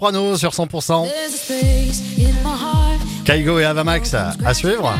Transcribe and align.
Prono 0.00 0.36
sur 0.36 0.52
100%. 0.52 1.08
Kaigo 3.24 3.58
et 3.58 3.64
Avamax 3.64 4.14
à 4.14 4.54
suivre. 4.54 4.94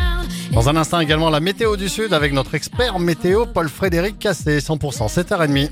Dans 0.50 0.68
un 0.68 0.74
instant 0.74 0.98
également 0.98 1.30
la 1.30 1.38
météo 1.38 1.76
du 1.76 1.88
Sud 1.88 2.12
avec 2.12 2.32
notre 2.32 2.56
expert 2.56 2.98
météo 2.98 3.46
Paul-Frédéric 3.46 4.18
Cassé, 4.18 4.58
100%, 4.58 5.08
7h30. 5.08 5.70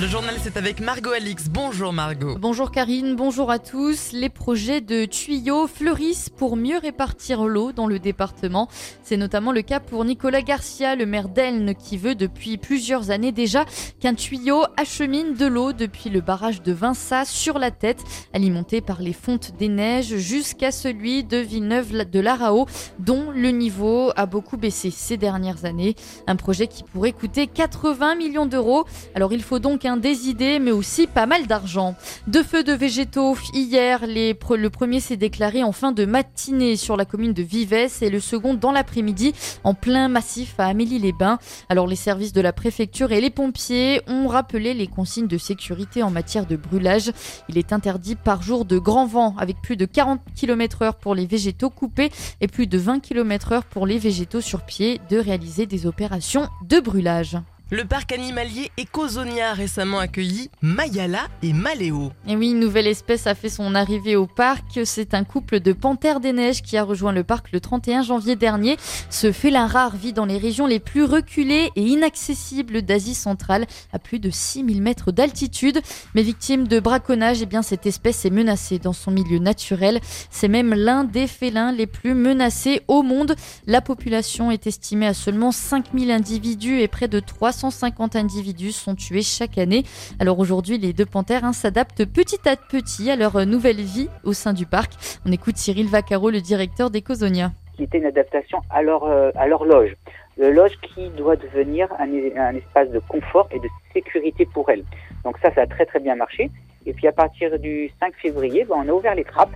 Le 0.00 0.06
journal, 0.06 0.36
c'est 0.40 0.56
avec 0.56 0.78
Margot 0.78 1.10
Alix. 1.10 1.48
Bonjour 1.48 1.92
Margot. 1.92 2.36
Bonjour 2.38 2.70
Karine, 2.70 3.16
bonjour 3.16 3.50
à 3.50 3.58
tous. 3.58 4.12
Les 4.12 4.28
projets 4.28 4.80
de 4.80 5.06
tuyaux 5.06 5.66
fleurissent 5.66 6.28
pour 6.28 6.54
mieux 6.54 6.78
répartir 6.78 7.42
l'eau 7.42 7.72
dans 7.72 7.88
le 7.88 7.98
département. 7.98 8.68
C'est 9.02 9.16
notamment 9.16 9.50
le 9.50 9.62
cas 9.62 9.80
pour 9.80 10.04
Nicolas 10.04 10.42
Garcia, 10.42 10.94
le 10.94 11.04
maire 11.04 11.28
d'Elne, 11.28 11.74
qui 11.74 11.96
veut 11.96 12.14
depuis 12.14 12.58
plusieurs 12.58 13.10
années 13.10 13.32
déjà 13.32 13.64
qu'un 13.98 14.14
tuyau 14.14 14.62
achemine 14.76 15.34
de 15.34 15.46
l'eau 15.46 15.72
depuis 15.72 16.10
le 16.10 16.20
barrage 16.20 16.62
de 16.62 16.70
Vinça 16.70 17.24
sur 17.24 17.58
la 17.58 17.72
tête, 17.72 18.04
alimenté 18.32 18.80
par 18.80 19.02
les 19.02 19.12
fontes 19.12 19.56
des 19.58 19.68
neiges, 19.68 20.14
jusqu'à 20.14 20.70
celui 20.70 21.24
de 21.24 21.38
Villeneuve 21.38 22.08
de 22.08 22.20
l'Arao, 22.20 22.66
dont 23.00 23.32
le 23.32 23.48
niveau 23.48 24.12
a 24.14 24.26
beaucoup 24.26 24.58
baissé 24.58 24.92
ces 24.92 25.16
dernières 25.16 25.64
années. 25.64 25.96
Un 26.28 26.36
projet 26.36 26.68
qui 26.68 26.84
pourrait 26.84 27.10
coûter 27.10 27.48
80 27.48 28.14
millions 28.14 28.46
d'euros. 28.46 28.84
Alors 29.16 29.32
il 29.32 29.42
faut 29.42 29.58
donc 29.58 29.87
des 29.96 30.28
idées, 30.28 30.58
mais 30.58 30.70
aussi 30.70 31.06
pas 31.06 31.26
mal 31.26 31.46
d'argent. 31.46 31.94
Deux 32.26 32.42
feux 32.42 32.64
de 32.64 32.72
végétaux 32.72 33.36
hier. 33.54 34.06
Le 34.06 34.68
premier 34.68 35.00
s'est 35.00 35.16
déclaré 35.16 35.62
en 35.62 35.72
fin 35.72 35.92
de 35.92 36.04
matinée 36.04 36.76
sur 36.76 36.96
la 36.96 37.04
commune 37.04 37.32
de 37.32 37.42
Vives 37.42 37.68
et 38.02 38.10
le 38.10 38.20
second 38.20 38.54
dans 38.54 38.72
l'après-midi 38.72 39.34
en 39.64 39.74
plein 39.74 40.08
massif 40.08 40.54
à 40.58 40.66
Amélie-les-Bains. 40.66 41.38
Alors 41.68 41.86
les 41.86 41.96
services 41.96 42.32
de 42.32 42.40
la 42.40 42.52
préfecture 42.52 43.12
et 43.12 43.20
les 43.20 43.30
pompiers 43.30 44.00
ont 44.06 44.26
rappelé 44.26 44.74
les 44.74 44.86
consignes 44.86 45.26
de 45.26 45.38
sécurité 45.38 46.02
en 46.02 46.10
matière 46.10 46.46
de 46.46 46.56
brûlage. 46.56 47.12
Il 47.48 47.58
est 47.58 47.72
interdit 47.72 48.16
par 48.16 48.42
jour 48.42 48.64
de 48.64 48.78
grand 48.78 49.06
vent 49.06 49.34
avec 49.38 49.60
plus 49.62 49.76
de 49.76 49.84
40 49.84 50.20
km 50.34 50.82
heure 50.82 50.96
pour 50.96 51.14
les 51.14 51.26
végétaux 51.26 51.70
coupés 51.70 52.10
et 52.40 52.48
plus 52.48 52.66
de 52.66 52.78
20 52.78 53.00
km 53.00 53.52
heure 53.52 53.64
pour 53.64 53.86
les 53.86 53.98
végétaux 53.98 54.40
sur 54.40 54.62
pied 54.62 55.00
de 55.10 55.18
réaliser 55.18 55.66
des 55.66 55.86
opérations 55.86 56.48
de 56.68 56.80
brûlage. 56.80 57.38
Le 57.70 57.84
parc 57.84 58.12
animalier 58.12 58.70
Ecozonia 58.80 59.50
a 59.50 59.52
récemment 59.52 59.98
accueilli 59.98 60.48
Mayala 60.62 61.28
et 61.42 61.52
Maléo. 61.52 62.12
Et 62.26 62.34
oui, 62.34 62.52
une 62.52 62.60
nouvelle 62.60 62.86
espèce 62.86 63.26
a 63.26 63.34
fait 63.34 63.50
son 63.50 63.74
arrivée 63.74 64.16
au 64.16 64.26
parc. 64.26 64.80
C'est 64.86 65.12
un 65.12 65.22
couple 65.22 65.60
de 65.60 65.74
panthères 65.74 66.20
des 66.20 66.32
neiges 66.32 66.62
qui 66.62 66.78
a 66.78 66.82
rejoint 66.82 67.12
le 67.12 67.24
parc 67.24 67.52
le 67.52 67.60
31 67.60 68.00
janvier 68.00 68.36
dernier. 68.36 68.78
Ce 69.10 69.32
félin 69.32 69.66
rare 69.66 69.94
vit 69.96 70.14
dans 70.14 70.24
les 70.24 70.38
régions 70.38 70.66
les 70.66 70.80
plus 70.80 71.04
reculées 71.04 71.70
et 71.76 71.82
inaccessibles 71.82 72.80
d'Asie 72.80 73.14
centrale, 73.14 73.66
à 73.92 73.98
plus 73.98 74.18
de 74.18 74.30
6000 74.30 74.80
mètres 74.80 75.12
d'altitude. 75.12 75.82
Mais 76.14 76.22
victime 76.22 76.68
de 76.68 76.80
braconnage, 76.80 77.42
eh 77.42 77.46
bien, 77.46 77.60
cette 77.60 77.84
espèce 77.84 78.24
est 78.24 78.30
menacée 78.30 78.78
dans 78.78 78.94
son 78.94 79.10
milieu 79.10 79.40
naturel. 79.40 80.00
C'est 80.30 80.48
même 80.48 80.72
l'un 80.72 81.04
des 81.04 81.26
félins 81.26 81.72
les 81.72 81.86
plus 81.86 82.14
menacés 82.14 82.80
au 82.88 83.02
monde. 83.02 83.36
La 83.66 83.82
population 83.82 84.50
est 84.50 84.66
estimée 84.66 85.06
à 85.06 85.12
seulement 85.12 85.52
5000 85.52 86.10
individus 86.10 86.80
et 86.80 86.88
près 86.88 87.08
de 87.08 87.20
300 87.20 87.57
150 87.58 88.14
individus 88.14 88.72
sont 88.72 88.94
tués 88.94 89.22
chaque 89.22 89.58
année. 89.58 89.82
Alors 90.20 90.38
aujourd'hui, 90.38 90.78
les 90.78 90.92
deux 90.92 91.06
panthères 91.06 91.44
hein, 91.44 91.52
s'adaptent 91.52 92.04
petit 92.04 92.48
à 92.48 92.56
petit 92.56 93.10
à 93.10 93.16
leur 93.16 93.44
nouvelle 93.46 93.80
vie 93.80 94.08
au 94.24 94.32
sein 94.32 94.52
du 94.52 94.64
parc. 94.64 94.92
On 95.26 95.32
écoute 95.32 95.56
Cyril 95.56 95.88
Vaccaro, 95.88 96.30
le 96.30 96.40
directeur 96.40 96.90
d'Ecosonia. 96.90 97.50
Qui 97.76 97.82
était 97.82 97.98
une 97.98 98.06
adaptation 98.06 98.60
à 98.70 98.82
leur, 98.82 99.04
euh, 99.04 99.30
à 99.34 99.48
leur 99.48 99.64
loge. 99.64 99.96
Le 100.36 100.52
loge 100.52 100.78
qui 100.82 101.08
doit 101.10 101.34
devenir 101.34 101.88
un, 101.98 102.08
un, 102.36 102.54
espace 102.54 102.90
de 102.90 103.00
confort 103.00 103.48
et 103.50 103.58
de 103.58 103.68
sécurité 103.92 104.46
pour 104.46 104.70
elles. 104.70 104.84
Donc 105.24 105.36
ça, 105.42 105.52
ça 105.52 105.62
a 105.62 105.66
très 105.66 105.84
très 105.84 105.98
bien 105.98 106.14
marché. 106.14 106.50
Et 106.86 106.92
puis 106.92 107.08
à 107.08 107.12
partir 107.12 107.58
du 107.58 107.90
5 108.00 108.14
février, 108.22 108.64
ben, 108.64 108.76
on 108.78 108.88
a 108.88 108.92
ouvert 108.92 109.16
les 109.16 109.24
trappes 109.24 109.54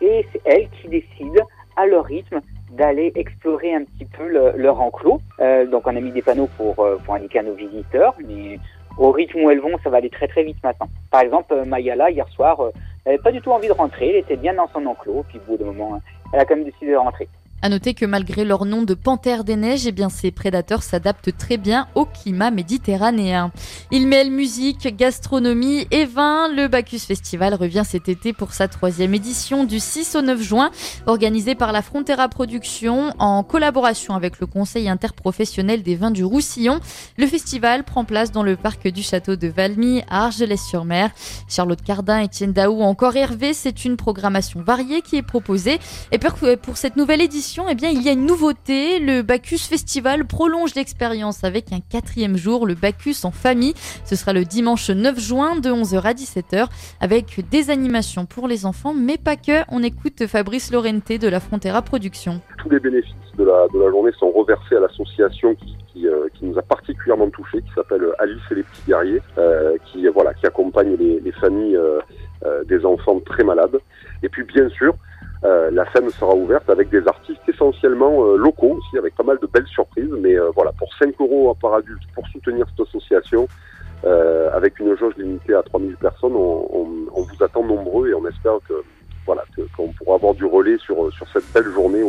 et 0.00 0.26
c'est 0.32 0.40
elles 0.46 0.68
qui 0.80 0.88
décident 0.88 1.46
à 1.76 1.86
leur 1.86 2.06
rythme 2.06 2.40
d'aller 2.76 3.12
explorer 3.14 3.74
un 3.74 3.84
petit 3.84 4.04
peu 4.04 4.26
leur 4.28 4.80
enclos. 4.80 5.20
Euh, 5.40 5.66
donc 5.66 5.86
on 5.86 5.96
a 5.96 6.00
mis 6.00 6.12
des 6.12 6.22
panneaux 6.22 6.48
pour, 6.56 6.78
euh, 6.80 6.98
pour 7.04 7.14
indiquer 7.14 7.40
à 7.40 7.42
nos 7.42 7.54
visiteurs, 7.54 8.14
mais 8.26 8.58
au 8.98 9.10
rythme 9.10 9.40
où 9.40 9.50
elles 9.50 9.60
vont, 9.60 9.78
ça 9.82 9.90
va 9.90 9.98
aller 9.98 10.10
très 10.10 10.28
très 10.28 10.44
vite 10.44 10.58
maintenant. 10.62 10.88
Par 11.10 11.20
exemple, 11.20 11.52
euh, 11.54 11.64
Mayala, 11.64 12.10
hier 12.10 12.28
soir, 12.28 12.60
elle 13.04 13.12
n'avait 13.12 13.22
pas 13.22 13.32
du 13.32 13.40
tout 13.40 13.50
envie 13.50 13.68
de 13.68 13.72
rentrer, 13.72 14.10
elle 14.10 14.16
était 14.16 14.36
bien 14.36 14.54
dans 14.54 14.68
son 14.68 14.84
enclos, 14.86 15.24
puis 15.28 15.38
au 15.38 15.52
bout 15.52 15.56
d'un 15.56 15.72
moment, 15.72 16.00
elle 16.32 16.40
a 16.40 16.44
quand 16.44 16.56
même 16.56 16.64
décidé 16.64 16.92
de 16.92 16.96
rentrer. 16.96 17.28
À 17.64 17.70
noter 17.70 17.94
que 17.94 18.04
malgré 18.04 18.44
leur 18.44 18.66
nom 18.66 18.82
de 18.82 18.92
panthère 18.92 19.42
des 19.42 19.56
neiges, 19.56 19.86
eh 19.86 19.92
bien 19.92 20.10
ces 20.10 20.30
prédateurs 20.30 20.82
s'adaptent 20.82 21.34
très 21.34 21.56
bien 21.56 21.88
au 21.94 22.04
climat 22.04 22.50
méditerranéen. 22.50 23.52
Ils 23.90 24.06
mêlent 24.06 24.30
musique, 24.30 24.94
gastronomie 24.94 25.86
et 25.90 26.04
vin. 26.04 26.48
Le 26.54 26.68
Bacchus 26.68 26.98
Festival 26.98 27.54
revient 27.54 27.84
cet 27.86 28.10
été 28.10 28.34
pour 28.34 28.52
sa 28.52 28.68
troisième 28.68 29.14
édition 29.14 29.64
du 29.64 29.80
6 29.80 30.14
au 30.14 30.20
9 30.20 30.42
juin, 30.42 30.70
organisée 31.06 31.54
par 31.54 31.72
la 31.72 31.80
Frontera 31.80 32.28
Production 32.28 33.14
en 33.18 33.42
collaboration 33.42 34.12
avec 34.12 34.40
le 34.40 34.46
Conseil 34.46 34.90
interprofessionnel 34.90 35.82
des 35.82 35.96
vins 35.96 36.10
du 36.10 36.22
Roussillon. 36.22 36.80
Le 37.16 37.26
festival 37.26 37.84
prend 37.84 38.04
place 38.04 38.30
dans 38.30 38.42
le 38.42 38.56
parc 38.56 38.88
du 38.88 39.02
château 39.02 39.36
de 39.36 39.48
Valmy 39.48 40.02
à 40.10 40.26
Argelès-sur-Mer. 40.26 41.12
Charlotte 41.48 41.80
Cardin, 41.80 42.18
Étienne 42.18 42.52
Daou, 42.52 42.82
encore 42.82 43.16
Hervé, 43.16 43.54
c'est 43.54 43.86
une 43.86 43.96
programmation 43.96 44.60
variée 44.60 45.00
qui 45.00 45.16
est 45.16 45.22
proposée. 45.22 45.78
Et 46.12 46.18
pour 46.18 46.76
cette 46.76 46.96
nouvelle 46.96 47.22
édition, 47.22 47.53
eh 47.68 47.74
bien, 47.74 47.90
il 47.90 48.02
y 48.02 48.08
a 48.08 48.12
une 48.12 48.26
nouveauté. 48.26 48.98
Le 48.98 49.22
Bacchus 49.22 49.58
Festival 49.58 50.26
prolonge 50.26 50.74
l'expérience 50.74 51.44
avec 51.44 51.72
un 51.72 51.78
quatrième 51.80 52.36
jour, 52.36 52.66
le 52.66 52.74
Bacchus 52.74 53.24
en 53.24 53.30
famille. 53.30 53.74
Ce 54.04 54.16
sera 54.16 54.32
le 54.32 54.44
dimanche 54.44 54.90
9 54.90 55.18
juin 55.20 55.56
de 55.56 55.70
11h 55.70 56.02
à 56.02 56.12
17h 56.12 56.66
avec 57.00 57.48
des 57.50 57.70
animations 57.70 58.26
pour 58.26 58.48
les 58.48 58.66
enfants, 58.66 58.92
mais 58.92 59.18
pas 59.18 59.36
que. 59.36 59.62
On 59.70 59.82
écoute 59.82 60.26
Fabrice 60.26 60.72
Lorente 60.72 61.12
de 61.12 61.28
la 61.28 61.38
Frontera 61.38 61.82
Production. 61.82 62.40
Tous 62.58 62.70
les 62.70 62.80
bénéfices 62.80 63.14
de 63.38 63.44
la, 63.44 63.66
journée 63.90 64.12
sont 64.18 64.30
reversés 64.30 64.76
à 64.76 64.80
l'association 64.80 65.56
euh, 65.96 66.28
qui, 66.34 66.44
nous 66.44 66.58
a 66.58 66.62
particulièrement 66.62 67.30
touchés, 67.30 67.62
qui 67.62 67.72
s'appelle 67.74 68.04
Alice 68.18 68.42
et 68.50 68.56
les 68.56 68.62
petits 68.64 68.82
guerriers, 68.88 69.22
euh, 69.38 69.76
qui, 69.86 70.06
voilà, 70.08 70.32
accompagne 70.42 70.96
les, 70.96 71.20
les 71.20 71.32
familles 71.32 71.76
euh, 71.76 72.64
des 72.64 72.84
enfants 72.84 73.20
très 73.20 73.44
malades. 73.44 73.78
Et 74.24 74.28
puis, 74.28 74.42
bien 74.42 74.68
sûr, 74.70 74.94
la 75.72 75.84
scène 75.92 76.08
sera 76.08 76.34
ouverte 76.34 76.70
avec 76.70 76.88
des 76.88 77.06
artistes 77.06 77.23
essentiellement 77.64 78.24
euh, 78.26 78.36
locaux 78.36 78.78
aussi, 78.78 78.98
avec 78.98 79.14
pas 79.14 79.22
mal 79.22 79.38
de 79.40 79.46
belles 79.46 79.66
surprises. 79.66 80.12
Mais 80.20 80.34
euh, 80.34 80.50
voilà, 80.54 80.72
pour 80.72 80.92
5 80.94 81.14
euros 81.20 81.54
par 81.60 81.74
adulte, 81.74 82.02
pour 82.14 82.26
soutenir 82.28 82.66
cette 82.70 82.86
association, 82.88 83.48
avec 84.52 84.78
une 84.80 84.94
jauge 84.98 85.14
limitée 85.16 85.54
à 85.54 85.62
3000 85.62 85.96
personnes, 85.96 86.34
on, 86.36 87.22
vous 87.22 87.42
attend 87.42 87.64
nombreux 87.64 88.10
et 88.10 88.14
on 88.14 88.26
espère 88.28 88.58
que 88.68 88.74
voilà 89.24 89.42
qu'on 89.74 89.88
pourra 89.92 90.16
avoir 90.16 90.34
du 90.34 90.44
relais 90.44 90.76
sur, 90.76 91.10
sur 91.10 91.26
cette 91.28 91.50
belle 91.54 91.72
journée. 91.72 92.02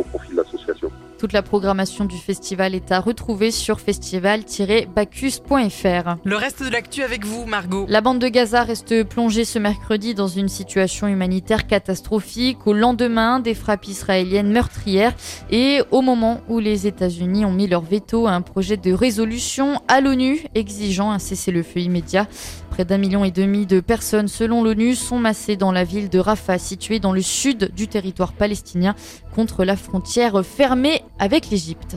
Toute 1.26 1.32
la 1.32 1.42
programmation 1.42 2.04
du 2.04 2.18
festival 2.18 2.76
est 2.76 2.92
à 2.92 3.00
retrouver 3.00 3.50
sur 3.50 3.80
festival-bacchus.fr. 3.80 6.16
Le 6.22 6.36
reste 6.36 6.62
de 6.62 6.70
l'actu 6.70 7.02
avec 7.02 7.24
vous, 7.24 7.46
Margot. 7.46 7.84
La 7.88 8.00
bande 8.00 8.20
de 8.20 8.28
Gaza 8.28 8.62
reste 8.62 9.02
plongée 9.02 9.44
ce 9.44 9.58
mercredi 9.58 10.14
dans 10.14 10.28
une 10.28 10.48
situation 10.48 11.08
humanitaire 11.08 11.66
catastrophique 11.66 12.64
au 12.68 12.74
lendemain 12.74 13.40
des 13.40 13.54
frappes 13.54 13.88
israéliennes 13.88 14.52
meurtrières 14.52 15.16
et 15.50 15.80
au 15.90 16.00
moment 16.00 16.42
où 16.48 16.60
les 16.60 16.86
États-Unis 16.86 17.44
ont 17.44 17.50
mis 17.50 17.66
leur 17.66 17.82
veto 17.82 18.28
à 18.28 18.30
un 18.30 18.40
projet 18.40 18.76
de 18.76 18.92
résolution 18.92 19.80
à 19.88 20.00
l'ONU 20.00 20.44
exigeant 20.54 21.10
un 21.10 21.18
cessez-le-feu 21.18 21.80
immédiat. 21.80 22.28
Près 22.70 22.84
d'un 22.84 22.98
million 22.98 23.24
et 23.24 23.32
demi 23.32 23.66
de 23.66 23.80
personnes, 23.80 24.28
selon 24.28 24.62
l'ONU, 24.62 24.94
sont 24.94 25.18
massées 25.18 25.56
dans 25.56 25.72
la 25.72 25.82
ville 25.82 26.10
de 26.10 26.18
Rafah, 26.18 26.58
située 26.58 27.00
dans 27.00 27.12
le 27.12 27.22
sud 27.22 27.70
du 27.74 27.88
territoire 27.88 28.34
palestinien, 28.34 28.94
contre 29.34 29.64
la 29.64 29.76
frontière 29.76 30.44
fermée 30.44 31.02
avec 31.18 31.50
l'Égypte. 31.50 31.96